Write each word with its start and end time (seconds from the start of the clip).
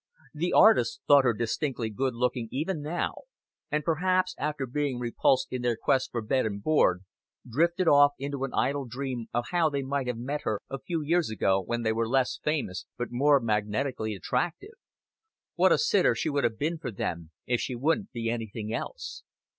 The 0.33 0.51
artists 0.51 0.99
thought 1.07 1.25
her 1.25 1.33
distinctly 1.35 1.91
good 1.91 2.15
looking 2.15 2.47
even 2.49 2.81
now, 2.81 3.25
and 3.69 3.83
perhaps, 3.83 4.33
after 4.39 4.65
being 4.65 4.97
repulsed 4.97 5.49
in 5.51 5.61
their 5.61 5.77
quest 5.79 6.09
for 6.11 6.23
bed 6.23 6.43
and 6.47 6.63
board, 6.63 7.01
drifted 7.47 7.87
off 7.87 8.13
into 8.17 8.43
an 8.43 8.51
idle 8.51 8.85
dream 8.85 9.27
of 9.31 9.49
how 9.51 9.69
they 9.69 9.83
might 9.83 10.07
have 10.07 10.17
met 10.17 10.41
her 10.41 10.59
a 10.71 10.79
few 10.81 11.03
years 11.03 11.29
ago 11.29 11.61
when 11.61 11.83
they 11.83 11.93
were 11.93 12.09
less 12.09 12.39
famous 12.43 12.87
but 12.97 13.11
more 13.11 13.39
magnetically 13.39 14.15
attractive. 14.15 14.73
What 15.53 15.71
a 15.71 15.77
sitter 15.77 16.15
she 16.15 16.29
would 16.31 16.45
have 16.45 16.57
been 16.57 16.79
for 16.79 16.89
them, 16.89 17.29
if 17.45 17.61
she 17.61 17.75
wouldn't 17.75 18.11
be 18.11 18.27
anything 18.27 18.73
else! 18.73 19.21